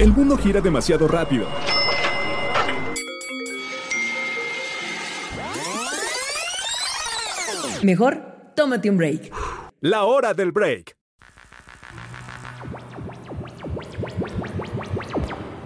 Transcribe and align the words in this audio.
El 0.00 0.14
mundo 0.14 0.38
gira 0.38 0.62
demasiado 0.62 1.06
rápido. 1.06 1.46
Mejor, 7.82 8.22
tómate 8.56 8.88
un 8.88 8.96
break. 8.96 9.30
La 9.82 10.04
hora 10.04 10.32
del 10.32 10.52
break. 10.52 10.96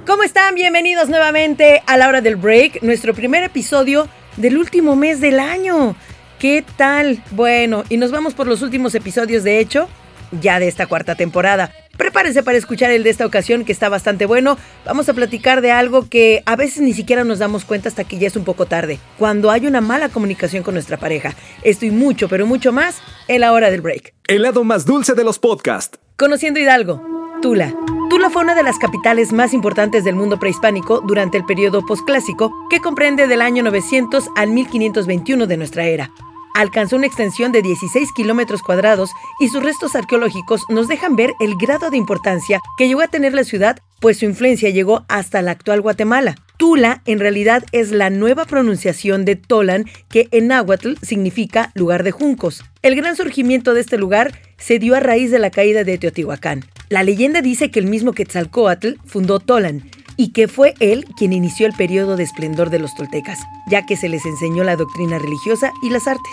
¿Cómo 0.05 0.25
están? 0.25 0.57
Bienvenidos 0.57 1.09
nuevamente 1.09 1.85
a 1.87 1.97
la 1.97 2.09
hora 2.09 2.21
del 2.21 2.35
break, 2.35 2.83
nuestro 2.83 3.15
primer 3.15 3.45
episodio 3.45 4.09
del 4.37 4.59
último 4.59 4.97
mes 4.97 5.21
del 5.21 5.39
año. 5.39 5.95
¿Qué 6.41 6.65
tal? 6.77 7.23
Bueno, 7.31 7.85
y 7.89 7.99
nos 7.99 8.11
vamos 8.11 8.35
por 8.35 8.49
los 8.49 8.63
últimos 8.63 8.97
episodios, 8.97 9.45
de 9.45 9.61
hecho, 9.61 9.89
ya 10.33 10.59
de 10.59 10.67
esta 10.67 10.89
cuarta 10.89 11.15
temporada. 11.15 11.71
Prepárense 11.97 12.43
para 12.43 12.59
escuchar 12.59 12.91
el 12.91 13.05
de 13.05 13.11
esta 13.11 13.27
ocasión 13.27 13.65
que 13.65 13.73
está 13.73 13.89
bastante 13.89 14.27
bueno. 14.27 14.59
Vamos 14.85 15.09
a 15.09 15.15
platicar 15.15 15.61
de 15.61 15.71
algo 15.71 16.09
que 16.09 16.43
a 16.47 16.57
veces 16.57 16.83
ni 16.83 16.93
siquiera 16.93 17.25
nos 17.25 17.39
damos 17.39 17.65
cuenta 17.65 17.89
hasta 17.89 18.05
que 18.05 18.19
ya 18.19 18.27
es 18.27 18.37
un 18.37 18.45
poco 18.45 18.67
tarde. 18.67 18.99
Cuando 19.19 19.51
hay 19.51 19.67
una 19.67 19.81
mala 19.81 20.09
comunicación 20.09 20.63
con 20.63 20.75
nuestra 20.75 20.97
pareja. 20.97 21.35
Esto 21.63 21.87
y 21.87 21.91
mucho, 21.91 22.29
pero 22.29 22.47
mucho 22.47 22.73
más 22.73 23.01
en 23.29 23.41
la 23.41 23.53
hora 23.53 23.71
del 23.71 23.81
break. 23.81 24.15
El 24.27 24.43
lado 24.43 24.65
más 24.65 24.85
dulce 24.85 25.15
de 25.15 25.25
los 25.25 25.39
podcasts. 25.39 25.99
Conociendo 26.17 26.61
Hidalgo, 26.61 27.03
Tula. 27.43 27.75
Tula 28.11 28.31
fue 28.31 28.43
una 28.43 28.55
de 28.55 28.63
las 28.63 28.79
capitales 28.79 29.33
más 29.33 29.53
importantes 29.53 30.05
del 30.05 30.15
mundo 30.15 30.39
prehispánico 30.39 31.01
durante 31.01 31.39
el 31.39 31.45
periodo 31.45 31.85
posclásico 31.85 32.53
que 32.71 32.81
comprende 32.81 33.27
del 33.27 33.43
año 33.43 33.63
900 33.63 34.29
al 34.37 34.51
1521 34.51 35.47
de 35.47 35.57
nuestra 35.57 35.87
era 35.87 36.11
alcanzó 36.55 36.97
una 36.97 37.07
extensión 37.07 37.53
de 37.53 37.61
16 37.61 38.09
kilómetros 38.17 38.63
cuadrados 38.63 39.11
y 39.41 39.49
sus 39.49 39.63
restos 39.63 39.95
arqueológicos 39.95 40.63
nos 40.71 40.89
dejan 40.89 41.17
ver 41.17 41.35
el 41.41 41.57
grado 41.57 41.91
de 41.91 41.99
importancia 41.99 42.61
que 42.79 42.89
llegó 42.89 43.03
a 43.03 43.09
tener 43.09 43.35
la 43.35 43.45
ciudad, 43.45 43.79
pues 44.01 44.19
su 44.19 44.25
influencia 44.25 44.71
llegó 44.71 45.05
hasta 45.09 45.43
la 45.43 45.51
actual 45.51 45.81
Guatemala. 45.81 46.37
Tula 46.57 47.03
en 47.05 47.19
realidad 47.19 47.65
es 47.73 47.91
la 47.91 48.11
nueva 48.11 48.45
pronunciación 48.45 49.25
de 49.25 49.35
Tolan, 49.35 49.87
que 50.09 50.29
en 50.31 50.47
náhuatl 50.47 50.95
significa 51.03 51.73
lugar 51.75 52.05
de 52.05 52.13
juncos. 52.13 52.65
El 52.83 52.95
gran 52.95 53.17
surgimiento 53.17 53.75
de 53.75 53.81
este 53.81 53.99
lugar 53.99 54.41
se 54.57 54.79
dio 54.79 54.95
a 54.95 55.01
raíz 55.01 55.33
de 55.33 55.41
la 55.41 55.51
caída 55.51 55.83
de 55.83 55.99
Teotihuacán. 55.99 56.65
La 56.91 57.03
leyenda 57.03 57.43
dice 57.43 57.71
que 57.71 57.81
el 57.81 57.87
mismo 57.87 58.13
Quetzalcoatl 58.13 58.95
fundó 59.05 59.41
Tolan, 59.41 59.91
y 60.17 60.33
que 60.33 60.49
fue 60.49 60.75
él 60.81 61.07
quien 61.17 61.33
inició 61.33 61.67
el 61.67 61.73
periodo 61.73 62.17
de 62.17 62.25
esplendor 62.25 62.71
de 62.71 62.79
los 62.79 62.95
toltecas, 62.95 63.41
ya 63.69 63.87
que 63.87 63.97
se 63.97 64.09
les 64.09 64.25
enseñó 64.27 64.65
la 64.65 64.77
doctrina 64.77 65.19
religiosa 65.19 65.73
y 65.83 65.91
las 65.91 66.07
artes. 66.07 66.33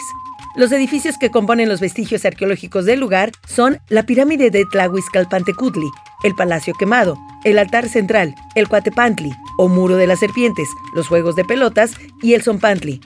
Los 0.56 0.72
edificios 0.74 1.18
que 1.18 1.32
componen 1.32 1.70
los 1.70 1.80
vestigios 1.80 2.26
arqueológicos 2.26 2.86
del 2.86 3.00
lugar 3.00 3.32
son 3.48 3.80
la 3.88 4.04
pirámide 4.04 4.52
de 4.52 4.66
Tlahuizcalpantecutli, 4.66 5.90
el 6.24 6.36
Palacio 6.36 6.74
Quemado, 6.74 7.18
el 7.46 7.58
altar 7.58 7.88
central, 7.88 8.36
el 8.56 8.68
Cuatepantli, 8.68 9.32
o 9.58 9.70
Muro 9.70 9.96
de 9.96 10.08
las 10.08 10.20
Serpientes, 10.20 10.68
los 10.94 11.08
Juegos 11.08 11.36
de 11.38 11.46
Pelotas 11.46 11.94
y 12.22 12.34
el 12.34 12.44
Zompantli. 12.44 13.00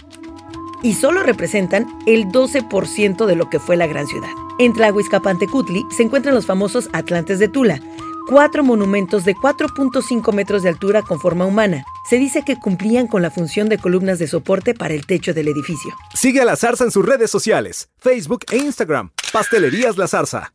Y 0.82 0.94
solo 0.94 1.22
representan 1.22 1.88
el 2.08 2.26
12% 2.26 3.26
de 3.26 3.36
lo 3.36 3.50
que 3.50 3.60
fue 3.60 3.78
la 3.78 3.88
gran 3.88 4.08
ciudad. 4.08 4.30
En 4.58 4.74
Tlahuizcapantecutli 4.74 5.86
se 5.96 6.04
encuentran 6.04 6.34
los 6.34 6.46
famosos 6.46 6.90
Atlantes 6.94 7.40
de 7.40 7.48
Tula, 7.48 7.80
cuatro 8.26 8.64
monumentos 8.64 9.26
de 9.26 9.36
4.5 9.36 10.34
metros 10.34 10.64
de 10.64 10.70
altura 10.70 11.02
con 11.02 11.20
forma 11.20 11.46
humana. 11.46 11.86
Se 12.10 12.18
dice 12.18 12.44
que 12.46 12.58
cumplían 12.58 13.08
con 13.08 13.22
la 13.22 13.32
función 13.32 13.70
de 13.70 13.78
columnas 13.78 14.20
de 14.20 14.28
soporte 14.28 14.74
para 14.74 14.94
el 14.94 15.06
techo 15.06 15.34
del 15.34 15.48
edificio. 15.48 15.94
Sigue 16.14 16.42
a 16.42 16.46
La 16.46 16.56
Zarza 16.56 16.84
en 16.84 16.92
sus 16.92 17.06
redes 17.06 17.32
sociales, 17.32 17.90
Facebook 18.00 18.46
e 18.52 18.58
Instagram. 18.58 19.12
Pastelerías 19.32 19.98
La 19.98 20.08
Zarza. 20.08 20.52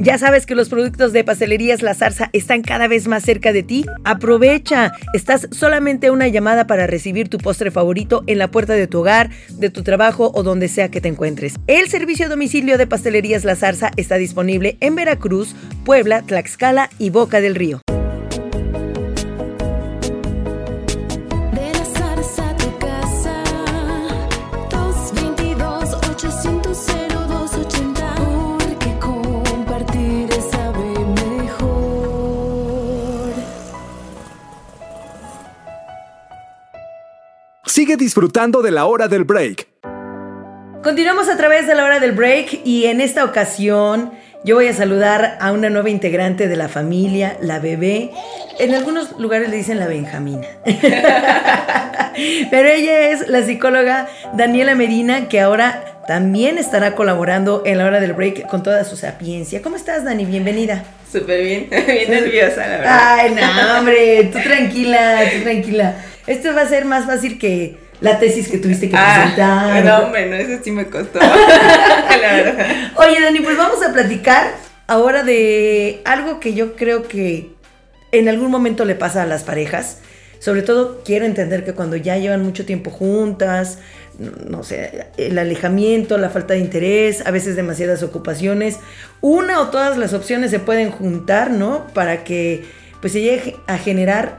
Ya 0.00 0.16
sabes 0.16 0.46
que 0.46 0.54
los 0.54 0.68
productos 0.68 1.12
de 1.12 1.24
Pastelerías 1.24 1.82
La 1.82 1.92
Zarza 1.92 2.30
están 2.32 2.62
cada 2.62 2.86
vez 2.86 3.08
más 3.08 3.24
cerca 3.24 3.52
de 3.52 3.64
ti. 3.64 3.84
Aprovecha. 4.04 4.92
Estás 5.12 5.48
solamente 5.50 6.12
una 6.12 6.28
llamada 6.28 6.68
para 6.68 6.86
recibir 6.86 7.28
tu 7.28 7.38
postre 7.38 7.72
favorito 7.72 8.22
en 8.28 8.38
la 8.38 8.48
puerta 8.48 8.74
de 8.74 8.86
tu 8.86 9.00
hogar, 9.00 9.30
de 9.50 9.70
tu 9.70 9.82
trabajo 9.82 10.30
o 10.32 10.44
donde 10.44 10.68
sea 10.68 10.88
que 10.88 11.00
te 11.00 11.08
encuentres. 11.08 11.56
El 11.66 11.88
servicio 11.88 12.28
domicilio 12.28 12.78
de 12.78 12.86
Pastelerías 12.86 13.44
La 13.44 13.56
Zarza 13.56 13.90
está 13.96 14.18
disponible 14.18 14.76
en 14.80 14.94
Veracruz, 14.94 15.56
Puebla, 15.84 16.22
Tlaxcala 16.22 16.90
y 17.00 17.10
Boca 17.10 17.40
del 17.40 17.56
Río. 17.56 17.80
Sigue 37.68 37.96
disfrutando 37.98 38.62
de 38.62 38.70
la 38.70 38.86
hora 38.86 39.08
del 39.08 39.24
break. 39.24 39.68
Continuamos 40.82 41.28
a 41.28 41.36
través 41.36 41.66
de 41.66 41.74
la 41.74 41.84
hora 41.84 42.00
del 42.00 42.12
break 42.12 42.62
y 42.64 42.86
en 42.86 43.02
esta 43.02 43.24
ocasión 43.26 44.10
yo 44.42 44.54
voy 44.54 44.68
a 44.68 44.72
saludar 44.72 45.36
a 45.38 45.52
una 45.52 45.68
nueva 45.68 45.90
integrante 45.90 46.48
de 46.48 46.56
la 46.56 46.70
familia, 46.70 47.36
la 47.42 47.58
bebé. 47.58 48.10
En 48.58 48.74
algunos 48.74 49.18
lugares 49.20 49.50
le 49.50 49.58
dicen 49.58 49.78
la 49.78 49.86
Benjamina. 49.86 50.46
Pero 52.50 52.68
ella 52.70 53.10
es 53.10 53.28
la 53.28 53.42
psicóloga 53.42 54.08
Daniela 54.32 54.74
Medina, 54.74 55.28
que 55.28 55.38
ahora 55.38 56.02
también 56.06 56.56
estará 56.56 56.94
colaborando 56.94 57.62
en 57.66 57.76
la 57.76 57.84
hora 57.84 58.00
del 58.00 58.14
break 58.14 58.46
con 58.46 58.62
toda 58.62 58.82
su 58.84 58.96
sapiencia. 58.96 59.60
¿Cómo 59.60 59.76
estás, 59.76 60.04
Dani? 60.04 60.24
Bienvenida. 60.24 60.84
Súper 61.12 61.42
bien, 61.42 61.68
bien 61.86 62.10
nerviosa, 62.10 62.66
la 62.66 62.78
verdad. 62.78 62.98
Ay, 62.98 63.36
no, 63.36 63.78
hombre, 63.78 64.30
tú 64.32 64.38
tranquila, 64.42 65.20
tú 65.36 65.42
tranquila. 65.42 65.96
Esto 66.28 66.54
va 66.54 66.62
a 66.62 66.68
ser 66.68 66.84
más 66.84 67.06
fácil 67.06 67.38
que 67.38 67.78
la 68.00 68.18
tesis 68.18 68.48
que 68.48 68.58
tuviste 68.58 68.88
que 68.88 68.96
ah, 68.96 69.14
presentar. 69.14 69.84
No, 69.84 70.06
hombre, 70.06 70.28
no, 70.28 70.36
eso 70.36 70.62
sí 70.62 70.70
me 70.70 70.86
costó. 70.86 71.18
la 71.20 72.32
verdad. 72.32 72.66
Oye, 72.96 73.20
Dani, 73.20 73.40
pues 73.40 73.56
vamos 73.56 73.82
a 73.82 73.92
platicar 73.92 74.52
ahora 74.86 75.22
de 75.22 76.00
algo 76.04 76.38
que 76.38 76.54
yo 76.54 76.76
creo 76.76 77.08
que 77.08 77.50
en 78.12 78.28
algún 78.28 78.50
momento 78.50 78.84
le 78.84 78.94
pasa 78.94 79.22
a 79.22 79.26
las 79.26 79.42
parejas. 79.42 79.98
Sobre 80.38 80.62
todo 80.62 81.02
quiero 81.04 81.24
entender 81.24 81.64
que 81.64 81.72
cuando 81.72 81.96
ya 81.96 82.16
llevan 82.16 82.44
mucho 82.44 82.64
tiempo 82.64 82.90
juntas, 82.90 83.78
no 84.18 84.62
sé, 84.62 85.06
el 85.16 85.38
alejamiento, 85.38 86.18
la 86.18 86.30
falta 86.30 86.54
de 86.54 86.60
interés, 86.60 87.26
a 87.26 87.30
veces 87.30 87.56
demasiadas 87.56 88.02
ocupaciones, 88.02 88.78
una 89.20 89.60
o 89.60 89.68
todas 89.68 89.96
las 89.96 90.12
opciones 90.12 90.50
se 90.50 90.60
pueden 90.60 90.90
juntar, 90.90 91.50
¿no? 91.50 91.86
Para 91.94 92.22
que 92.22 92.64
pues 93.00 93.12
se 93.12 93.20
llegue 93.20 93.56
a 93.66 93.78
generar 93.78 94.38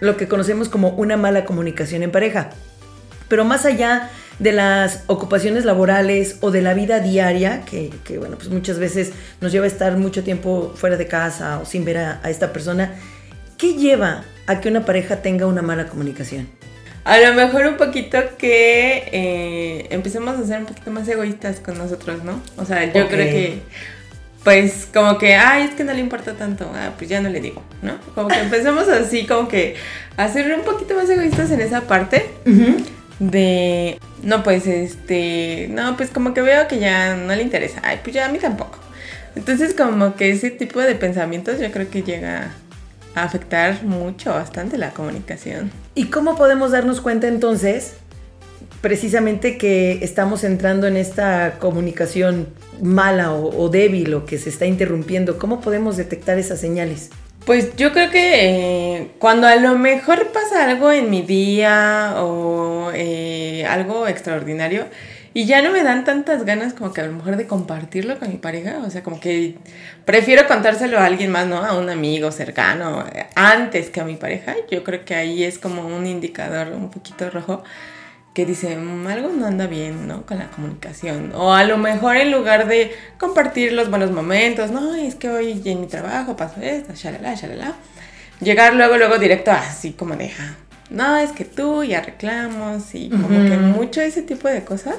lo 0.00 0.16
que 0.16 0.28
conocemos 0.28 0.68
como 0.68 0.90
una 0.90 1.16
mala 1.16 1.44
comunicación 1.44 2.02
en 2.02 2.10
pareja. 2.10 2.50
Pero 3.28 3.44
más 3.44 3.64
allá 3.64 4.10
de 4.38 4.52
las 4.52 5.04
ocupaciones 5.06 5.64
laborales 5.64 6.38
o 6.40 6.50
de 6.50 6.62
la 6.62 6.74
vida 6.74 7.00
diaria, 7.00 7.62
que, 7.64 7.90
bueno, 8.18 8.36
pues 8.36 8.50
muchas 8.50 8.78
veces 8.78 9.12
nos 9.40 9.52
lleva 9.52 9.64
a 9.64 9.68
estar 9.68 9.96
mucho 9.96 10.22
tiempo 10.22 10.72
fuera 10.74 10.96
de 10.96 11.06
casa 11.06 11.58
o 11.58 11.64
sin 11.64 11.84
ver 11.84 11.98
a, 11.98 12.20
esta 12.24 12.52
persona, 12.52 12.94
¿qué 13.56 13.74
lleva 13.74 14.24
a 14.46 14.60
que 14.60 14.68
una 14.68 14.84
pareja 14.84 15.22
tenga 15.22 15.46
una 15.46 15.62
mala 15.62 15.86
comunicación? 15.86 16.48
A 17.04 17.20
lo 17.20 17.34
mejor 17.34 17.66
un 17.66 17.76
poquito 17.76 18.18
que 18.36 19.08
eh, 19.12 19.86
empecemos 19.90 20.38
a 20.38 20.44
ser 20.44 20.58
un 20.58 20.66
poquito 20.66 20.90
más 20.90 21.08
egoístas 21.08 21.60
con 21.60 21.78
nosotros, 21.78 22.24
¿no? 22.24 22.42
O 22.56 22.64
sea, 22.64 22.84
yo 22.92 23.08
creo 23.08 23.30
que 23.30 23.62
pues 24.46 24.86
como 24.94 25.18
que, 25.18 25.34
ay, 25.34 25.64
es 25.64 25.74
que 25.74 25.82
no 25.82 25.92
le 25.92 25.98
importa 25.98 26.34
tanto, 26.34 26.70
ah, 26.72 26.92
pues 26.96 27.10
ya 27.10 27.20
no 27.20 27.28
le 27.28 27.40
digo, 27.40 27.64
¿no? 27.82 27.98
Como 28.14 28.28
que 28.28 28.38
empezamos 28.38 28.86
así, 28.88 29.26
como 29.26 29.48
que 29.48 29.74
a 30.16 30.28
ser 30.28 30.54
un 30.54 30.62
poquito 30.62 30.94
más 30.94 31.10
egoístas 31.10 31.50
en 31.50 31.60
esa 31.60 31.80
parte 31.80 32.30
de, 33.18 33.98
no, 34.22 34.44
pues 34.44 34.68
este, 34.68 35.66
no, 35.72 35.96
pues 35.96 36.10
como 36.10 36.32
que 36.32 36.42
veo 36.42 36.68
que 36.68 36.78
ya 36.78 37.16
no 37.16 37.34
le 37.34 37.42
interesa, 37.42 37.80
ay, 37.82 37.98
pues 38.04 38.14
ya 38.14 38.26
a 38.26 38.28
mí 38.28 38.38
tampoco. 38.38 38.78
Entonces 39.34 39.74
como 39.74 40.14
que 40.14 40.30
ese 40.30 40.52
tipo 40.52 40.78
de 40.78 40.94
pensamientos 40.94 41.58
yo 41.58 41.72
creo 41.72 41.90
que 41.90 42.04
llega 42.04 42.52
a 43.16 43.24
afectar 43.24 43.82
mucho, 43.82 44.30
bastante 44.30 44.78
la 44.78 44.90
comunicación. 44.90 45.72
¿Y 45.96 46.04
cómo 46.04 46.36
podemos 46.36 46.70
darnos 46.70 47.00
cuenta 47.00 47.26
entonces 47.26 47.94
precisamente 48.80 49.58
que 49.58 50.04
estamos 50.04 50.44
entrando 50.44 50.86
en 50.86 50.96
esta 50.96 51.56
comunicación 51.58 52.46
mala 52.82 53.32
o, 53.32 53.68
débil 53.68 54.14
o 54.14 54.26
que 54.26 54.38
se 54.38 54.48
está 54.48 54.66
interrumpiendo? 54.66 55.38
¿Cómo 55.38 55.60
podemos 55.60 55.96
detectar 55.96 56.38
esas 56.38 56.60
señales? 56.60 57.10
Pues 57.44 57.76
yo 57.76 57.92
creo 57.92 58.10
que 58.10 58.96
eh, 58.96 59.10
cuando 59.18 59.46
a 59.46 59.56
lo 59.56 59.78
mejor 59.78 60.32
pasa 60.32 60.68
algo 60.68 60.90
en 60.90 61.10
mi 61.10 61.22
día 61.22 62.14
o 62.18 62.90
eh, 62.92 63.64
algo 63.68 64.08
extraordinario 64.08 64.86
y 65.32 65.44
ya 65.44 65.60
no 65.60 65.70
me 65.70 65.82
dan 65.82 66.04
tantas 66.04 66.44
ganas 66.44 66.72
como 66.72 66.92
que 66.92 67.02
a 67.02 67.06
lo 67.06 67.12
mejor 67.12 67.36
de 67.36 67.46
compartirlo 67.46 68.18
con 68.18 68.30
mi 68.30 68.38
pareja, 68.38 68.78
o 68.78 68.90
sea, 68.90 69.02
como 69.02 69.20
que 69.20 69.56
prefiero 70.06 70.46
contárselo 70.48 70.98
a 70.98 71.04
alguien 71.04 71.30
más, 71.30 71.46
¿no? 71.46 71.58
A 71.58 71.78
un 71.78 71.90
amigo 71.90 72.32
cercano, 72.32 73.04
antes 73.34 73.90
que 73.90 74.00
a 74.00 74.04
mi 74.04 74.16
pareja, 74.16 74.56
yo 74.70 74.82
creo 74.82 75.04
que 75.04 75.14
ahí 75.14 75.44
es 75.44 75.58
como 75.58 75.86
un 75.86 76.06
indicador 76.06 76.68
un 76.68 76.90
poquito 76.90 77.28
rojo 77.28 77.62
que 78.36 78.44
dice, 78.44 78.76
mm, 78.76 79.06
algo 79.06 79.30
no 79.30 79.46
anda 79.46 79.66
bien, 79.66 80.06
¿no? 80.06 80.26
Con 80.26 80.38
la 80.38 80.48
comunicación. 80.48 81.32
O 81.34 81.54
a 81.54 81.64
lo 81.64 81.78
mejor 81.78 82.18
en 82.18 82.30
lugar 82.30 82.68
de 82.68 82.92
compartir 83.18 83.72
los 83.72 83.88
buenos 83.88 84.10
momentos, 84.10 84.70
no, 84.70 84.94
es 84.94 85.14
que 85.14 85.30
hoy 85.30 85.62
en 85.64 85.80
mi 85.80 85.86
trabajo 85.86 86.36
pasó 86.36 86.60
esto, 86.60 86.92
shalala, 86.94 87.34
shalala. 87.34 87.76
llegar 88.40 88.74
luego, 88.74 88.98
luego 88.98 89.16
directo 89.16 89.52
así 89.52 89.92
como 89.92 90.16
de, 90.16 90.32
ah, 90.38 90.54
no, 90.90 91.16
es 91.16 91.32
que 91.32 91.46
tú 91.46 91.82
ya 91.82 92.02
reclamos 92.02 92.94
y 92.94 93.08
como 93.08 93.28
que 93.28 93.56
mucho 93.56 94.02
ese 94.02 94.20
tipo 94.20 94.48
de 94.48 94.62
cosas, 94.64 94.96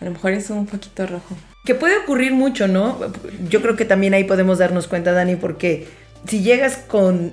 a 0.00 0.04
lo 0.04 0.12
mejor 0.12 0.30
es 0.30 0.48
un 0.48 0.66
poquito 0.66 1.08
rojo. 1.08 1.36
Que 1.64 1.74
puede 1.74 1.98
ocurrir 1.98 2.32
mucho, 2.32 2.68
¿no? 2.68 3.00
Yo 3.48 3.62
creo 3.62 3.74
que 3.74 3.84
también 3.84 4.14
ahí 4.14 4.22
podemos 4.22 4.58
darnos 4.58 4.86
cuenta, 4.86 5.10
Dani, 5.10 5.34
porque 5.34 5.88
si 6.24 6.44
llegas 6.44 6.76
con 6.76 7.32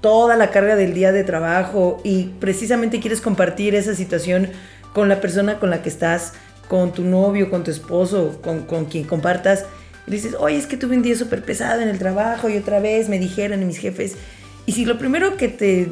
toda 0.00 0.36
la 0.36 0.50
carga 0.50 0.76
del 0.76 0.94
día 0.94 1.12
de 1.12 1.24
trabajo 1.24 2.00
y 2.04 2.30
precisamente 2.40 3.00
quieres 3.00 3.20
compartir 3.20 3.74
esa 3.74 3.94
situación 3.94 4.50
con 4.92 5.08
la 5.08 5.20
persona 5.20 5.58
con 5.58 5.70
la 5.70 5.82
que 5.82 5.88
estás, 5.88 6.34
con 6.68 6.92
tu 6.92 7.02
novio, 7.02 7.50
con 7.50 7.64
tu 7.64 7.70
esposo, 7.70 8.38
con, 8.42 8.62
con 8.62 8.84
quien 8.86 9.04
compartas, 9.04 9.64
y 10.06 10.12
dices, 10.12 10.34
oye, 10.38 10.56
es 10.56 10.66
que 10.66 10.76
tuve 10.76 10.96
un 10.96 11.02
día 11.02 11.16
súper 11.16 11.42
pesado 11.42 11.80
en 11.82 11.88
el 11.88 11.98
trabajo 11.98 12.48
y 12.48 12.56
otra 12.56 12.80
vez 12.80 13.08
me 13.08 13.18
dijeron 13.18 13.66
mis 13.66 13.78
jefes, 13.78 14.16
y 14.66 14.72
si 14.72 14.84
lo 14.84 14.98
primero 14.98 15.36
que 15.36 15.48
te 15.48 15.90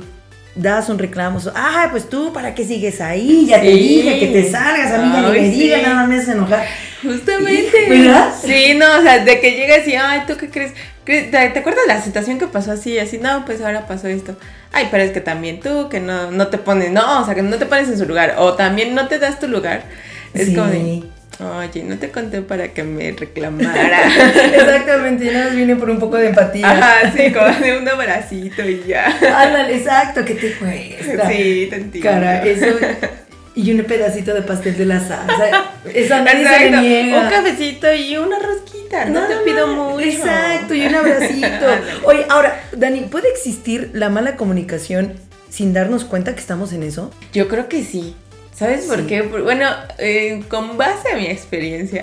das 0.57 0.89
un 0.89 0.99
reclamo, 0.99 1.39
ah, 1.55 1.89
pues 1.91 2.09
tú, 2.09 2.33
¿para 2.33 2.55
qué 2.55 2.65
sigues 2.65 3.01
ahí? 3.01 3.47
Ya 3.47 3.61
te 3.61 3.69
dije 3.69 4.19
que 4.19 4.27
te 4.29 4.51
salgas, 4.51 4.91
a 4.93 4.99
mí 4.99 5.13
ya 5.13 5.23
ni 5.23 5.41
me 5.41 5.49
digas, 5.51 5.83
nada 5.83 6.07
más 6.07 6.27
enojar. 6.29 6.67
Justamente. 7.03 7.87
¿Verdad? 7.89 8.33
Sí, 8.43 8.75
no, 8.75 8.87
o 8.99 9.03
sea, 9.03 9.25
de 9.25 9.39
que 9.39 9.53
llegas 9.53 9.87
y, 9.87 9.95
ay, 9.95 10.23
¿tú 10.27 10.37
qué 10.37 10.49
crees? 10.49 10.73
¿Te, 11.05 11.37
acuerdas 11.37 11.85
la 11.87 12.03
situación 12.03 12.39
que 12.39 12.47
pasó 12.47 12.73
así? 12.73 12.99
Así, 12.99 13.19
no, 13.19 13.45
pues 13.45 13.61
ahora 13.61 13.87
pasó 13.87 14.09
esto. 14.09 14.37
Ay, 14.73 14.89
pero 14.91 15.05
es 15.05 15.13
que 15.13 15.21
también 15.21 15.61
tú, 15.61 15.89
que 15.89 16.01
no, 16.01 16.33
no 16.33 16.49
te 16.49 16.59
pones, 16.59 16.91
no, 16.91 17.21
o 17.21 17.25
sea, 17.25 17.35
que 17.35 17.43
no 17.43 17.57
te 17.59 17.67
pones 17.67 17.89
en 17.89 17.99
su 17.99 18.07
lugar. 18.07 18.37
O 18.39 18.55
también 18.55 18.95
no 18.95 19.07
te 19.07 19.19
das 19.19 19.39
tu 19.39 19.47
lugar. 19.47 19.85
Es 20.35 20.51
como 20.51 20.67
de, 20.67 21.05
Oye, 21.39 21.83
no 21.85 21.99
te 21.99 22.11
conté 22.11 22.41
para 22.43 22.69
que 22.69 22.83
me 22.83 23.13
reclamara. 23.19 24.01
Exactamente, 24.55 25.27
yo 25.27 25.33
nada 25.33 25.47
más 25.47 25.57
vine 25.57 25.77
por 25.77 25.91
un 25.91 25.99
poco 25.99 26.17
de 26.17 26.29
empatía. 26.29 26.71
Ajá, 26.71 27.13
sí, 27.15 27.33
como 27.33 27.47
de 27.47 27.79
un 27.79 27.89
abracito 27.89 28.63
y 28.67 28.85
ya. 28.87 29.07
Ándale, 29.07 29.77
exacto, 29.77 30.25
¿qué 30.25 30.35
te 30.35 30.53
cuesta? 30.55 31.29
Sí, 31.29 31.67
te 31.69 31.77
entiendo. 31.77 32.11
Cara, 32.11 32.43
eso. 32.45 32.67
Y 33.55 33.73
un 33.73 33.85
pedacito 33.85 34.35
de 34.35 34.43
pastel 34.43 34.77
de 34.77 34.85
la 34.85 35.01
salsa. 35.01 35.67
Eso 35.93 36.23
nadie 36.23 36.47
se 36.47 36.71
le 36.71 36.81
niega. 36.81 37.23
Un 37.23 37.31
cafecito 37.31 37.93
y 37.93 38.17
una 38.17 38.39
rosquita. 38.39 39.07
No, 39.07 39.27
te 39.27 39.37
pido 39.45 39.67
mucho. 39.67 40.01
Exacto, 40.07 40.75
y 40.75 40.87
un 40.87 40.95
abracito. 40.95 41.67
Oye, 42.05 42.27
ahora, 42.29 42.63
Dani, 42.73 43.01
¿puede 43.03 43.31
existir 43.31 43.91
la 43.95 44.09
mala 44.11 44.37
comunicación 44.37 45.15
sin 45.49 45.73
darnos 45.73 46.05
cuenta 46.05 46.35
que 46.35 46.41
estamos 46.41 46.73
en 46.75 46.83
eso? 46.83 47.11
Yo 47.33 47.49
creo 47.49 47.69
que 47.69 47.83
sí. 47.83 48.15
¿Sabes 48.57 48.87
por 48.87 49.07
qué? 49.07 49.21
Bueno, 49.21 49.69
eh, 49.99 50.43
con 50.49 50.79
base 50.79 51.13
a 51.13 51.17
mi 51.17 51.27
experiencia, 51.27 52.03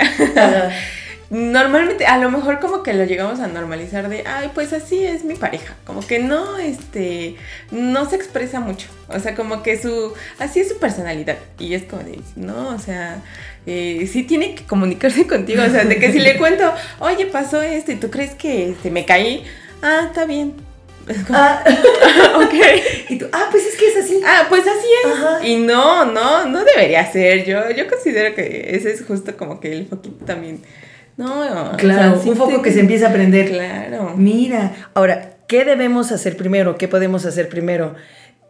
normalmente, 1.32 2.06
a 2.06 2.20
lo 2.20 2.30
mejor 2.30 2.60
como 2.60 2.84
que 2.84 2.94
lo 2.94 3.06
llegamos 3.06 3.40
a 3.40 3.48
normalizar 3.48 4.08
de, 4.08 4.24
ay, 4.28 4.52
pues 4.54 4.72
así 4.72 5.04
es 5.04 5.26
mi 5.26 5.34
pareja, 5.34 5.76
como 5.84 6.06
que 6.06 6.20
no, 6.20 6.60
este, 6.60 7.38
no 7.72 8.08
se 8.08 8.18
expresa 8.18 8.60
mucho, 8.60 8.88
o 9.08 9.20
sea, 9.20 9.34
como 9.34 9.64
que 9.64 9.82
su, 9.82 10.14
así 10.38 10.60
es 10.60 10.70
su 10.70 10.78
personalidad, 10.78 11.38
y 11.58 11.74
es 11.74 11.86
como 11.86 12.04
de, 12.04 12.20
no, 12.36 12.70
o 12.70 12.78
sea, 12.78 13.24
eh, 13.66 14.08
sí 14.12 14.22
tiene 14.22 14.54
que 14.54 14.64
comunicarse 14.66 15.26
contigo, 15.28 15.64
o 15.64 15.70
sea, 15.70 15.86
de 15.86 15.98
que 15.98 16.12
si 16.12 16.20
le 16.20 16.38
cuento, 16.38 16.72
oye, 17.00 17.26
pasó 17.26 17.64
esto 17.64 17.94
y 17.94 17.96
tú 17.96 18.12
crees 18.12 18.36
que 18.36 18.70
este, 18.70 18.92
me 18.92 19.06
caí, 19.06 19.44
ah, 19.82 20.04
está 20.08 20.26
bien, 20.26 20.54
Ah, 21.30 21.64
ok. 22.36 22.54
Y 23.10 23.18
tú, 23.18 23.26
ah, 23.32 23.48
pues 23.52 23.66
es 23.66 23.76
que 23.76 23.88
es 23.88 23.98
así. 23.98 24.22
Ah, 24.26 24.46
pues 24.50 24.62
así 24.62 24.88
es. 25.04 25.48
Y 25.48 25.58
no, 25.58 26.06
no, 26.06 26.46
no 26.46 26.64
debería 26.64 27.12
ser. 27.12 27.46
Yo, 27.46 27.70
yo 27.72 27.88
considero 27.88 28.36
que 28.36 28.76
ese 28.76 28.92
es 28.92 29.04
justo 29.06 29.36
como 29.36 29.60
que 29.60 29.74
el 29.74 29.88
foquito 29.88 30.26
también. 30.26 30.62
No, 31.16 31.72
claro, 31.78 32.20
un 32.26 32.36
foco 32.36 32.62
que 32.62 32.72
se 32.72 32.80
empieza 32.80 33.08
a 33.08 33.10
aprender. 33.10 33.50
Claro. 33.50 34.14
Mira, 34.18 34.74
ahora, 34.94 35.38
¿qué 35.48 35.64
debemos 35.64 36.12
hacer 36.12 36.38
primero? 36.38 36.78
¿Qué 36.78 36.88
podemos 36.88 37.26
hacer 37.26 37.50
primero? 37.50 37.96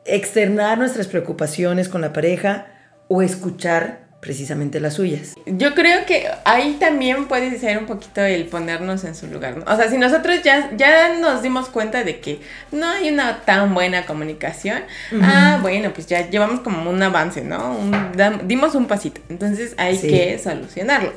¿Externar 0.06 0.78
nuestras 0.78 1.08
preocupaciones 1.08 1.90
con 1.90 2.02
la 2.02 2.14
pareja 2.14 2.68
o 3.10 3.22
escuchar 3.22 4.03
precisamente 4.24 4.80
las 4.80 4.94
suyas. 4.94 5.36
Yo 5.46 5.76
creo 5.76 6.06
que 6.06 6.30
ahí 6.46 6.78
también 6.80 7.26
puede 7.26 7.60
ser 7.60 7.78
un 7.78 7.86
poquito 7.86 8.22
el 8.22 8.46
ponernos 8.46 9.04
en 9.04 9.16
su 9.16 9.28
lugar. 9.28 9.58
¿no? 9.58 9.66
O 9.72 9.76
sea, 9.76 9.90
si 9.90 9.98
nosotros 9.98 10.42
ya, 10.44 10.72
ya 10.78 11.16
nos 11.20 11.42
dimos 11.42 11.68
cuenta 11.68 12.06
de 12.06 12.22
que 12.22 12.40
no 12.72 12.88
hay 12.88 13.10
una 13.10 13.42
tan 13.42 13.74
buena 13.74 14.06
comunicación, 14.06 14.84
ah, 15.22 15.60
bueno, 15.62 15.92
pues 15.94 16.08
ya 16.08 16.30
llevamos 16.30 16.62
como 16.62 16.90
un 16.90 17.04
avance, 17.04 17.44
¿no? 17.44 17.78
dimos 18.46 18.76
un 18.76 18.88
pasito. 18.88 19.20
Entonces 19.28 19.76
hay 19.78 19.98
que 19.98 20.40
solucionarlo. 20.40 21.12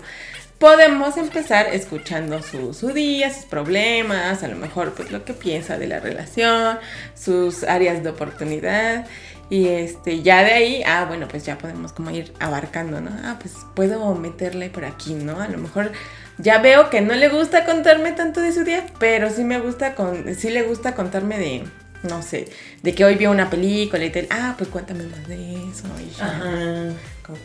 Podemos 0.58 1.16
empezar 1.16 1.66
escuchando 1.72 2.42
su, 2.42 2.74
su 2.74 2.88
día, 2.88 3.32
sus 3.32 3.44
problemas, 3.44 4.42
a 4.42 4.48
lo 4.48 4.56
mejor 4.56 4.94
pues 4.94 5.12
lo 5.12 5.22
que 5.24 5.34
piensa 5.34 5.78
de 5.78 5.86
la 5.86 6.00
relación, 6.00 6.78
sus 7.14 7.62
áreas 7.62 8.02
de 8.02 8.08
oportunidad 8.08 9.06
y 9.48 9.68
este, 9.68 10.22
ya 10.22 10.42
de 10.42 10.52
ahí, 10.52 10.82
ah, 10.86 11.04
bueno, 11.06 11.28
pues 11.28 11.44
ya 11.44 11.56
podemos 11.58 11.92
como 11.92 12.10
ir 12.10 12.32
abarcando, 12.40 13.00
¿no? 13.00 13.10
Ah, 13.24 13.36
pues 13.40 13.54
puedo 13.74 14.14
meterle 14.14 14.70
por 14.70 14.84
aquí, 14.84 15.14
¿no? 15.14 15.40
A 15.40 15.48
lo 15.48 15.58
mejor 15.58 15.92
ya 16.38 16.58
veo 16.58 16.90
que 16.90 17.00
no 17.00 17.14
le 17.14 17.28
gusta 17.28 17.64
contarme 17.64 18.12
tanto 18.12 18.40
de 18.40 18.52
su 18.52 18.64
día, 18.64 18.86
pero 18.98 19.30
sí 19.30 19.44
me 19.44 19.60
gusta 19.60 19.94
con, 19.94 20.34
sí 20.34 20.50
le 20.50 20.62
gusta 20.62 20.94
contarme 20.94 21.38
de, 21.38 21.64
no 22.02 22.22
sé, 22.22 22.48
de 22.82 22.94
que 22.94 23.04
hoy 23.04 23.14
vio 23.14 23.30
una 23.30 23.48
película 23.48 24.04
y 24.04 24.10
tal, 24.10 24.26
ah, 24.30 24.54
pues 24.58 24.68
cuéntame 24.68 25.04
más 25.04 25.28
de 25.28 25.54
eso. 25.54 25.84
Ajá. 26.20 26.92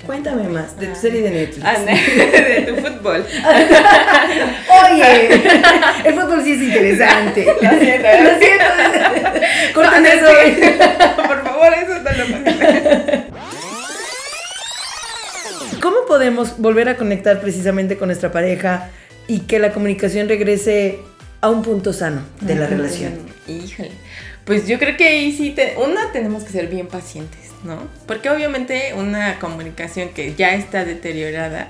Cuéntame 0.05 0.43
más 0.43 0.79
de 0.79 0.87
tu 0.87 0.95
serie 0.95 1.23
de 1.23 1.31
Netflix. 1.31 1.65
Ah, 1.65 1.79
de 1.79 2.61
tu 2.67 2.75
fútbol. 2.75 3.25
Oye, 4.85 5.33
el 6.05 6.13
fútbol 6.13 6.43
sí 6.43 6.51
es 6.53 6.61
interesante. 6.61 7.45
Lo 7.45 7.79
siento, 7.79 8.07
lo 8.23 8.39
siento. 8.39 8.65
Cortan 9.73 10.05
eso. 10.05 10.25
Lo 10.25 11.27
¿Cómo 15.81 15.97
podemos 16.07 16.59
volver 16.59 16.89
a 16.89 16.97
conectar 16.97 17.41
precisamente 17.41 17.97
con 17.97 18.07
nuestra 18.07 18.31
pareja 18.31 18.89
y 19.27 19.41
que 19.41 19.59
la 19.59 19.73
comunicación 19.73 20.27
regrese 20.27 20.99
a 21.41 21.49
un 21.49 21.61
punto 21.63 21.93
sano 21.93 22.21
de 22.41 22.55
la 22.55 22.65
relación? 22.67 23.19
Híjole. 23.47 23.91
Pues 24.45 24.67
yo 24.67 24.79
creo 24.79 24.97
que 24.97 25.07
ahí 25.07 25.31
sí, 25.31 25.51
te, 25.51 25.75
una, 25.77 26.11
tenemos 26.11 26.43
que 26.43 26.51
ser 26.51 26.67
bien 26.67 26.87
pacientes 26.87 27.41
¿no? 27.63 27.87
Porque 28.07 28.29
obviamente 28.29 28.93
una 28.95 29.39
comunicación 29.39 30.09
que 30.09 30.35
ya 30.35 30.55
está 30.55 30.85
deteriorada, 30.85 31.69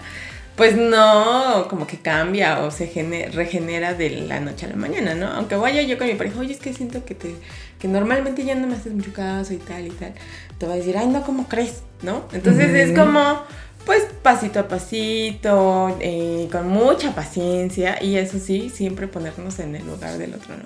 pues 0.56 0.76
no 0.76 1.68
como 1.70 1.88
que 1.88 1.98
cambia 1.98 2.60
o 2.60 2.72
se 2.72 2.86
regenera 3.34 3.94
de 3.94 4.10
la 4.10 4.40
noche 4.40 4.66
a 4.66 4.70
la 4.70 4.76
mañana, 4.76 5.16
¿no? 5.16 5.28
Aunque 5.28 5.56
vaya 5.56 5.82
yo 5.82 5.98
con 5.98 6.08
mi 6.08 6.16
pareja, 6.16 6.40
oye, 6.40 6.54
es 6.54 6.60
que 6.60 6.74
siento 6.74 7.06
que 7.06 7.16
te 7.16 7.36
que 7.82 7.88
normalmente 7.88 8.46
ya 8.46 8.54
no 8.54 8.68
me 8.68 8.76
haces 8.76 8.94
mucho 8.94 9.12
caso 9.12 9.54
y 9.54 9.58
tal 9.58 9.88
y 9.88 9.90
tal, 9.90 10.14
te 10.60 10.68
va 10.68 10.74
a 10.74 10.76
decir, 10.76 10.96
ay, 10.98 11.08
no, 11.08 11.24
¿cómo 11.24 11.50
crees? 11.50 11.82
¿No? 12.04 12.26
Entonces 12.32 12.70
es 12.76 12.98
como, 12.98 13.42
pues 13.88 14.04
pasito 14.22 14.60
a 14.60 14.68
pasito, 14.68 15.98
eh, 16.00 16.48
con 16.52 16.68
mucha 16.68 17.16
paciencia 17.16 18.02
y 18.02 18.18
eso 18.18 18.38
sí, 18.38 18.70
siempre 18.70 19.08
ponernos 19.08 19.58
en 19.58 19.76
el 19.76 19.88
lugar 19.88 20.20
del 20.20 20.36
otro, 20.36 20.56
¿no? 20.56 20.66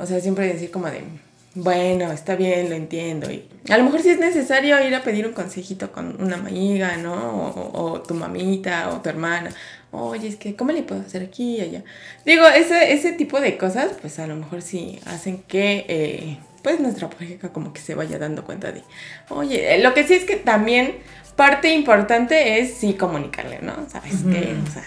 O 0.00 0.06
sea, 0.06 0.20
siempre 0.20 0.52
decir 0.52 0.72
como 0.72 0.88
de, 0.88 1.04
bueno, 1.54 2.12
está 2.12 2.36
bien, 2.36 2.68
lo 2.68 2.76
entiendo. 2.76 3.30
Y 3.30 3.48
a 3.70 3.78
lo 3.78 3.84
mejor 3.84 4.00
si 4.00 4.10
es 4.10 4.18
necesario 4.18 4.84
ir 4.86 4.94
a 4.94 5.02
pedir 5.02 5.26
un 5.26 5.32
consejito 5.32 5.90
con 5.90 6.22
una 6.22 6.36
amiga, 6.36 6.96
¿no? 6.96 7.52
O, 7.72 8.00
tu 8.02 8.14
mamita 8.14 8.90
o 8.90 9.00
tu 9.00 9.08
hermana. 9.08 9.50
Oye, 9.90 10.28
es 10.28 10.36
que, 10.36 10.54
¿cómo 10.54 10.72
le 10.72 10.82
puedo 10.82 11.00
hacer 11.00 11.22
aquí 11.22 11.56
y 11.56 11.60
allá? 11.62 11.82
Digo, 12.24 12.46
ese, 12.46 12.92
ese 12.92 13.12
tipo 13.12 13.40
de 13.40 13.56
cosas, 13.56 13.92
pues 14.00 14.18
a 14.18 14.26
lo 14.26 14.36
mejor 14.36 14.62
sí 14.62 15.00
hacen 15.06 15.42
que, 15.42 15.86
eh, 15.88 16.38
pues 16.62 16.80
nuestra 16.80 17.08
pareja 17.08 17.48
como 17.50 17.72
que 17.72 17.80
se 17.80 17.94
vaya 17.94 18.18
dando 18.18 18.44
cuenta 18.44 18.70
de, 18.70 18.82
oye, 19.30 19.74
eh, 19.74 19.82
lo 19.82 19.94
que 19.94 20.06
sí 20.06 20.14
es 20.14 20.24
que 20.24 20.36
también 20.36 20.96
parte 21.34 21.72
importante 21.72 22.60
es 22.60 22.74
sí 22.74 22.94
comunicarle, 22.94 23.60
¿no? 23.62 23.88
¿Sabes 23.88 24.16
qué? 24.30 24.56
O 24.66 24.70
sea, 24.70 24.84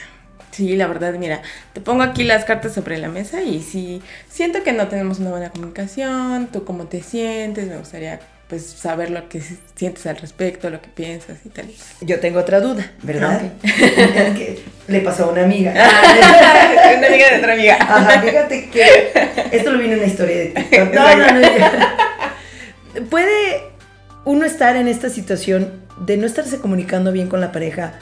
Sí, 0.52 0.76
la 0.76 0.88
verdad, 0.88 1.14
mira, 1.14 1.42
te 1.74 1.82
pongo 1.82 2.04
aquí 2.04 2.24
las 2.24 2.46
cartas 2.46 2.74
sobre 2.74 2.98
la 2.98 3.08
mesa 3.08 3.42
y 3.42 3.62
si 3.62 4.02
siento 4.30 4.64
que 4.64 4.74
no 4.74 4.88
tenemos 4.90 5.20
una 5.20 5.30
buena 5.32 5.50
comunicación, 5.50 6.48
tú 6.52 6.66
cómo 6.66 6.86
te 6.86 7.02
sientes, 7.02 7.68
me 7.68 7.78
gustaría 7.78 8.20
pues 8.52 8.66
saber 8.66 9.12
lo 9.12 9.30
que 9.30 9.42
sientes 9.76 10.06
al 10.08 10.18
respecto, 10.18 10.70
lo 10.70 10.82
que 10.82 10.90
piensas 10.90 11.38
y 11.46 11.50
tal. 11.50 11.68
Yo 12.02 12.20
tengo 12.20 12.42
otra 12.42 12.60
duda, 12.60 12.92
¿verdad? 13.02 13.42
le 14.88 15.00
pasó 15.00 15.24
a 15.24 15.28
una 15.30 15.44
amiga. 15.44 15.72
una 16.98 17.08
amiga 17.08 17.30
de 17.30 17.38
otra 17.38 17.54
amiga. 17.54 17.78
Ajá, 17.80 18.22
fíjate 18.22 18.70
que 18.70 19.14
esto 19.54 19.72
lo 19.72 19.80
viene 19.80 19.94
en 19.94 20.00
una 20.00 20.08
historia 20.10 20.36
de 20.36 20.46
TikTok. 20.48 20.94
No, 20.94 21.16
no, 21.16 21.32
no. 21.32 23.10
Puede 23.10 23.72
uno 24.26 24.46
estar 24.46 24.76
en 24.76 24.90
esta 24.90 25.10
situación 25.10 25.72
de 26.06 26.18
no 26.18 26.26
estarse 26.26 26.60
comunicando 26.60 27.14
bien 27.14 27.30
con 27.30 27.40
la 27.40 27.54
pareja 27.54 27.94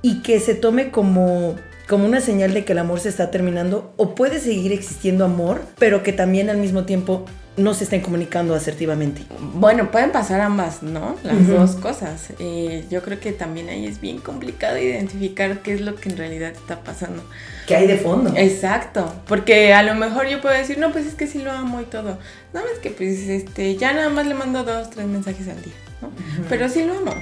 y 0.00 0.22
que 0.22 0.38
se 0.38 0.54
tome 0.54 0.90
como 0.90 1.56
como 1.88 2.04
una 2.04 2.20
señal 2.20 2.52
de 2.52 2.64
que 2.64 2.72
el 2.72 2.78
amor 2.78 3.00
se 3.00 3.08
está 3.08 3.30
terminando 3.30 3.92
o 3.96 4.14
puede 4.14 4.40
seguir 4.40 4.72
existiendo 4.72 5.24
amor, 5.24 5.62
pero 5.78 6.02
que 6.02 6.12
también 6.12 6.50
al 6.50 6.58
mismo 6.58 6.84
tiempo 6.84 7.24
no 7.56 7.74
se 7.74 7.84
estén 7.84 8.02
comunicando 8.02 8.54
asertivamente. 8.54 9.22
Bueno, 9.54 9.90
pueden 9.90 10.12
pasar 10.12 10.40
ambas, 10.40 10.82
¿no? 10.82 11.16
Las 11.24 11.48
dos 11.48 11.74
cosas. 11.76 12.28
Eh, 12.38 12.84
yo 12.88 13.02
creo 13.02 13.18
que 13.18 13.32
también 13.32 13.68
ahí 13.68 13.86
es 13.86 14.00
bien 14.00 14.18
complicado 14.18 14.78
identificar 14.78 15.60
qué 15.62 15.72
es 15.72 15.80
lo 15.80 15.96
que 15.96 16.10
en 16.10 16.18
realidad 16.18 16.52
está 16.52 16.80
pasando. 16.84 17.24
¿Qué 17.66 17.74
hay 17.74 17.86
de 17.88 17.96
fondo? 17.96 18.32
Exacto, 18.36 19.12
porque 19.26 19.72
a 19.72 19.82
lo 19.82 19.94
mejor 19.94 20.28
yo 20.28 20.40
puedo 20.40 20.54
decir, 20.54 20.78
no, 20.78 20.92
pues 20.92 21.06
es 21.06 21.14
que 21.14 21.26
sí 21.26 21.42
lo 21.42 21.50
amo 21.50 21.80
y 21.80 21.84
todo. 21.84 22.18
No, 22.52 22.60
es 22.72 22.78
que 22.80 22.90
pues 22.90 23.26
este, 23.28 23.76
ya 23.76 23.92
nada 23.92 24.10
más 24.10 24.26
le 24.26 24.34
mando 24.34 24.62
dos, 24.62 24.90
tres 24.90 25.06
mensajes 25.06 25.48
al 25.48 25.60
día, 25.62 25.74
¿no? 26.00 26.10
Pero 26.48 26.68
sí 26.68 26.84
lo 26.84 26.98
amo. 26.98 27.14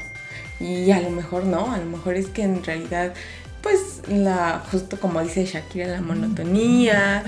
Y 0.58 0.90
a 0.90 1.00
lo 1.00 1.10
mejor 1.10 1.44
no, 1.44 1.72
a 1.72 1.78
lo 1.78 1.84
mejor 1.84 2.14
es 2.14 2.26
que 2.26 2.42
en 2.42 2.64
realidad 2.64 3.12
la 4.08 4.62
justo 4.70 4.98
como 4.98 5.20
dice 5.20 5.44
Shakira 5.44 5.86
la 5.86 6.00
monotonía 6.00 7.24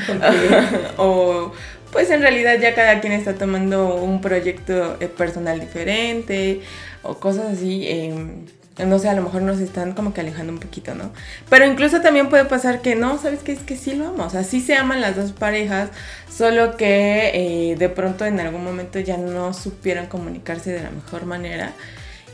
o 0.96 1.52
pues 1.92 2.10
en 2.10 2.20
realidad 2.20 2.58
ya 2.60 2.74
cada 2.74 3.00
quien 3.00 3.12
está 3.12 3.34
tomando 3.34 3.96
un 3.96 4.20
proyecto 4.20 4.96
eh, 5.00 5.08
personal 5.08 5.58
diferente 5.60 6.60
o 7.02 7.14
cosas 7.14 7.46
así. 7.52 7.86
Em, 7.88 8.46
no 8.86 8.98
sé, 8.98 9.08
a 9.08 9.14
lo 9.14 9.22
mejor 9.22 9.42
nos 9.42 9.58
están 9.58 9.92
como 9.92 10.14
que 10.14 10.20
alejando 10.20 10.52
un 10.52 10.60
poquito, 10.60 10.94
¿no? 10.94 11.10
Pero 11.50 11.66
incluso 11.66 12.00
también 12.00 12.28
puede 12.28 12.44
pasar 12.44 12.80
que 12.80 12.94
no, 12.94 13.18
¿sabes 13.18 13.40
qué? 13.42 13.52
Es 13.52 13.60
que 13.60 13.76
sí 13.76 13.94
lo 13.94 14.08
amo. 14.08 14.24
O 14.24 14.30
sea, 14.30 14.44
sí 14.44 14.60
se 14.60 14.76
aman 14.76 15.00
las 15.00 15.16
dos 15.16 15.32
parejas, 15.32 15.90
solo 16.30 16.76
que 16.76 17.32
eh, 17.34 17.76
de 17.76 17.88
pronto 17.88 18.24
en 18.24 18.38
algún 18.38 18.62
momento 18.62 19.00
ya 19.00 19.16
no 19.16 19.52
supieron 19.52 20.06
comunicarse 20.06 20.70
de 20.70 20.82
la 20.82 20.90
mejor 20.90 21.26
manera. 21.26 21.72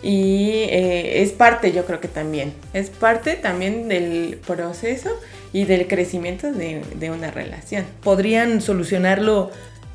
Y 0.04 0.66
eh, 0.68 1.22
es 1.22 1.32
parte, 1.32 1.72
yo 1.72 1.86
creo 1.86 1.98
que 1.98 2.08
también, 2.08 2.52
es 2.74 2.90
parte 2.90 3.36
también 3.36 3.88
del 3.88 4.38
proceso 4.46 5.08
y 5.54 5.64
del 5.64 5.88
crecimiento 5.88 6.52
de, 6.52 6.82
de 6.96 7.10
una 7.10 7.30
relación. 7.30 7.86
¿Podrían 8.02 8.60
solucionarlo 8.60 9.50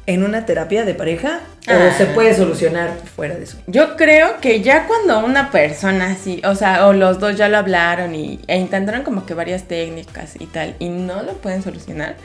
en 0.10 0.24
una 0.24 0.44
terapia 0.44 0.86
de 0.86 0.96
pareja 0.96 1.42
o 1.68 1.96
se 1.96 2.04
ah. 2.04 2.12
puede 2.16 2.34
solucionar 2.34 2.98
fuera 3.16 3.36
de 3.36 3.44
eso? 3.44 3.60
Yo 3.68 3.96
creo 3.96 4.40
que 4.42 4.62
ya 4.62 4.88
cuando 4.88 5.24
una 5.24 5.52
persona 5.52 6.14
así, 6.14 6.42
o 6.44 6.56
sea, 6.56 6.88
o 6.88 6.94
los 6.94 7.20
dos 7.20 7.38
ya 7.38 7.48
lo 7.48 7.58
hablaron 7.58 8.16
y, 8.16 8.40
e 8.48 8.58
intentaron 8.58 9.04
como 9.04 9.28
que 9.28 9.36
varias 9.36 9.66
técnicas 9.66 10.34
y 10.40 10.48
tal, 10.48 10.76
y 10.80 10.90
no 10.90 11.22
lo 11.22 11.34
pueden 11.34 11.62
solucionar, 11.62 12.16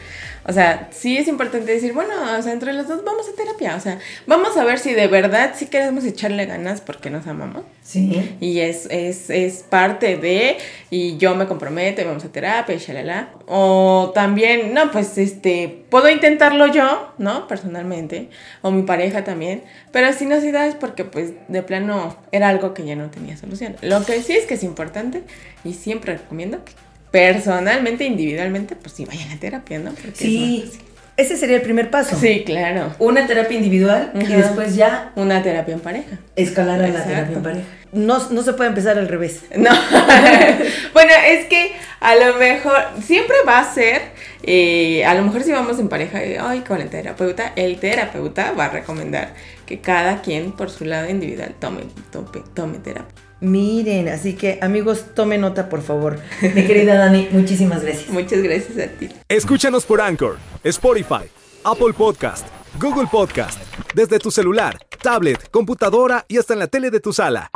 o 0.47 0.53
sea, 0.53 0.89
sí 0.91 1.17
es 1.17 1.27
importante 1.27 1.73
decir, 1.73 1.95
bueno, 1.95 2.13
o 2.39 2.43
sea, 2.43 2.53
entre 2.53 2.75
los 2.75 2.87
dos 2.87 3.03
vamos 3.03 3.27
a 3.29 3.35
terapia. 3.35 3.77
O 3.77 3.81
sea, 3.81 3.99
vamos 4.27 4.57
a 4.59 4.65
ver 4.65 4.79
si 4.79 4.93
de 4.93 5.07
verdad 5.07 5.55
sí 5.57 5.67
queremos 5.67 6.05
echarle 6.05 6.45
ganas 6.45 6.83
porque 6.83 7.09
nos 7.09 7.27
amamos. 7.27 7.63
Sí. 7.83 8.37
Y 8.41 8.61
es, 8.61 8.87
es, 8.91 9.31
es 9.31 9.63
parte 9.63 10.17
de, 10.17 10.59
y 10.91 11.17
yo 11.17 11.35
me 11.35 11.47
comprometo 11.47 12.03
y 12.03 12.05
vamos 12.05 12.25
a 12.27 12.29
terapia 12.29 12.75
y 12.75 12.79
shalala. 12.79 13.31
O 13.47 14.13
también, 14.15 14.75
no, 14.75 14.91
pues 14.91 15.17
este, 15.17 15.85
puedo 15.89 16.11
intentarlo 16.11 16.67
yo, 16.67 17.15
¿no? 17.17 17.49
Personalmente. 17.75 18.29
O 18.63 18.71
mi 18.71 18.83
pareja 18.83 19.25
también. 19.25 19.63
Pero 19.91 20.13
si 20.13 20.27
no 20.27 20.41
se 20.41 20.53
da 20.53 20.67
es 20.67 20.75
porque 20.75 21.05
pues 21.05 21.33
de 21.49 21.63
plano 21.63 22.17
era 22.31 22.49
algo 22.49 22.73
que 22.73 22.85
ya 22.85 22.95
no 22.95 23.11
tenía 23.11 23.37
solución. 23.37 23.75
Lo 23.83 24.05
que 24.05 24.23
sí 24.23 24.33
es 24.33 24.47
que 24.47 24.55
es 24.55 24.63
importante 24.63 25.23
y 25.65 25.75
siempre 25.75 26.17
recomiendo 26.17 26.65
que 26.65 26.73
personalmente, 27.11 28.05
individualmente, 28.05 28.77
pues 28.77 28.95
sí 28.95 29.05
vayan 29.05 29.31
a 29.33 29.41
terapia, 29.41 29.79
¿no? 29.79 29.91
Porque 29.91 30.13
sí. 30.15 30.71
Ese 31.17 31.37
sería 31.37 31.57
el 31.57 31.63
primer 31.63 31.91
paso. 31.91 32.17
Sí, 32.19 32.43
claro. 32.45 32.93
Una 32.99 33.27
terapia 33.29 33.57
individual 33.57 34.11
y 34.15 34.27
después 34.27 34.75
ya... 34.75 35.13
Una 35.15 35.45
terapia 35.45 35.75
en 35.75 35.81
pareja. 35.81 36.19
Escalar 36.35 36.83
a 36.83 36.89
la 36.89 37.05
terapia 37.05 37.37
en 37.37 37.43
pareja. 37.43 37.67
No, 37.95 38.29
no 38.31 38.43
se 38.43 38.53
puede 38.53 38.69
empezar 38.71 38.99
al 38.99 39.09
revés. 39.09 39.43
No. 39.57 39.71
bueno, 40.93 41.13
es 41.27 41.47
que 41.47 41.73
a 42.01 42.17
lo 42.17 42.35
mejor 42.39 42.77
siempre 43.03 43.37
va 43.47 43.61
a 43.61 43.73
ser, 43.73 44.03
eh, 44.43 45.05
a 45.05 45.15
lo 45.15 45.23
mejor 45.23 45.43
si 45.43 45.53
vamos 45.53 45.79
en 45.79 45.89
pareja, 45.89 46.19
ay, 46.41 46.61
con 46.61 46.81
el 46.81 46.91
terapeuta, 46.91 47.53
el 47.57 47.79
terapeuta 47.79 48.53
va 48.53 48.67
a 48.67 48.69
recomendar 48.69 49.35
que 49.65 49.81
cada 49.81 50.21
quien 50.21 50.53
por 50.53 50.71
su 50.71 50.85
lado 50.85 51.09
individual 51.09 51.55
tome, 51.59 51.85
tome, 52.11 52.29
tome 52.53 52.79
terapia. 52.79 53.15
Miren, 53.41 54.09
así 54.09 54.35
que 54.35 54.59
amigos, 54.63 55.15
tome 55.15 55.39
nota 55.39 55.69
por 55.69 55.83
favor. 55.83 56.19
Mi 56.41 56.67
querida 56.67 56.95
Dani, 56.97 57.29
muchísimas 57.31 57.83
gracias. 57.83 58.09
Muchas 58.09 58.43
gracias 58.43 58.79
a 58.79 58.91
ti. 58.91 59.09
Escúchanos 59.29 59.85
por 59.85 60.01
Anchor, 60.01 60.39
Spotify, 60.63 61.29
Apple 61.65 61.93
Podcast, 61.97 62.47
Google 62.81 63.09
Podcast, 63.11 63.61
desde 63.95 64.19
tu 64.19 64.31
celular, 64.31 64.79
tablet, 65.03 65.51
computadora 65.51 66.25
y 66.29 66.39
hasta 66.39 66.55
en 66.55 66.61
la 66.61 66.67
tele 66.69 66.91
de 66.91 67.01
tu 67.01 67.13
sala. 67.13 67.51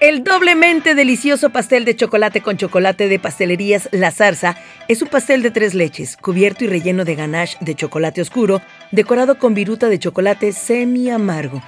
El 0.00 0.24
doblemente 0.24 0.94
delicioso 0.94 1.50
pastel 1.50 1.84
de 1.84 1.94
chocolate 1.94 2.40
con 2.40 2.56
chocolate 2.56 3.06
de 3.06 3.18
pastelerías 3.18 3.86
La 3.92 4.10
Zarza 4.10 4.56
es 4.88 5.02
un 5.02 5.08
pastel 5.08 5.42
de 5.42 5.50
tres 5.50 5.74
leches, 5.74 6.16
cubierto 6.16 6.64
y 6.64 6.68
relleno 6.68 7.04
de 7.04 7.14
ganache 7.14 7.58
de 7.60 7.74
chocolate 7.74 8.22
oscuro, 8.22 8.62
decorado 8.92 9.38
con 9.38 9.52
viruta 9.52 9.90
de 9.90 9.98
chocolate 9.98 10.52
semi 10.52 11.10
amargo. 11.10 11.62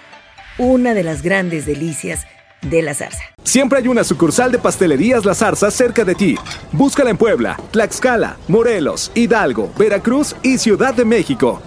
Una 0.56 0.94
de 0.94 1.02
las 1.02 1.20
grandes 1.20 1.66
delicias 1.66 2.26
de 2.62 2.80
La 2.80 2.94
Zarza. 2.94 3.22
Siempre 3.44 3.80
hay 3.80 3.88
una 3.88 4.02
sucursal 4.02 4.50
de 4.50 4.58
pastelerías 4.58 5.26
La 5.26 5.34
Zarza 5.34 5.70
cerca 5.70 6.02
de 6.02 6.14
ti. 6.14 6.36
Búscala 6.72 7.10
en 7.10 7.18
Puebla, 7.18 7.60
Tlaxcala, 7.70 8.38
Morelos, 8.48 9.12
Hidalgo, 9.14 9.70
Veracruz 9.78 10.36
y 10.42 10.56
Ciudad 10.56 10.94
de 10.94 11.04
México. 11.04 11.60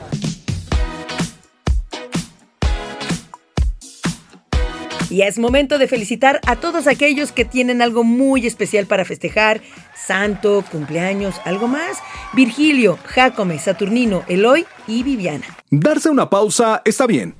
Y 5.16 5.22
es 5.22 5.40
momento 5.40 5.78
de 5.78 5.88
felicitar 5.88 6.42
a 6.46 6.58
todos 6.58 6.88
aquellos 6.88 7.32
que 7.32 7.46
tienen 7.46 7.82
algo 7.82 8.04
muy 8.04 8.46
especial 8.46 8.86
para 8.86 9.06
festejar, 9.06 9.62
santo, 9.96 10.62
cumpleaños, 10.70 11.36
algo 11.46 11.70
más. 11.70 12.00
Virgilio, 12.34 13.00
Jacome, 13.06 13.58
Saturnino, 13.58 14.24
Eloy 14.28 14.66
y 14.88 15.04
Viviana. 15.04 15.46
Darse 15.72 16.10
una 16.10 16.30
pausa 16.30 16.82
está 16.84 17.08
bien. 17.08 17.34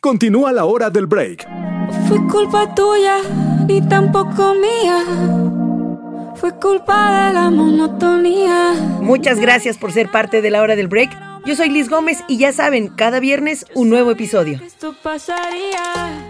Continúa 0.00 0.52
la 0.52 0.66
hora 0.66 0.88
del 0.88 1.08
break. 1.08 1.48
Fue 2.06 2.24
culpa 2.28 2.72
tuya, 2.76 3.16
ni 3.66 3.82
tampoco 3.88 4.54
mía. 4.54 5.04
Fue 6.36 6.52
culpa 6.60 7.26
de 7.26 7.34
la 7.34 7.50
monotonía. 7.50 8.74
Muchas 9.00 9.40
gracias 9.40 9.78
por 9.78 9.90
ser 9.90 10.12
parte 10.12 10.42
de 10.42 10.50
la 10.50 10.62
hora 10.62 10.76
del 10.76 10.86
break. 10.86 11.10
Yo 11.44 11.56
soy 11.56 11.70
Liz 11.70 11.88
Gómez 11.88 12.22
y 12.28 12.36
ya 12.36 12.52
saben, 12.52 12.86
cada 12.86 13.18
viernes 13.18 13.66
un 13.74 13.88
nuevo 13.90 14.12
episodio. 14.12 14.60
Esto 14.64 14.94
pasaría. 15.02 16.29